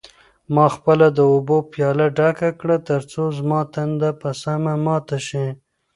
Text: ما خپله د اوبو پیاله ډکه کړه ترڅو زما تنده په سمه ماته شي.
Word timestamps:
ما 0.53 0.65
خپله 0.75 1.07
د 1.17 1.19
اوبو 1.33 1.57
پیاله 1.71 2.07
ډکه 2.17 2.49
کړه 2.59 2.77
ترڅو 2.89 3.23
زما 3.37 3.59
تنده 3.73 4.11
په 4.21 4.29
سمه 4.41 4.73
ماته 4.85 5.17
شي. 5.27 5.47